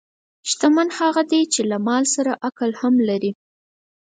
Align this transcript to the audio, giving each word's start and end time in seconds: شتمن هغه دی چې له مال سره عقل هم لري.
شتمن 0.49 0.87
هغه 0.99 1.21
دی 1.31 1.41
چې 1.53 1.61
له 1.71 1.77
مال 1.87 2.03
سره 2.15 2.31
عقل 2.47 2.71
هم 2.81 2.93
لري. 3.09 3.31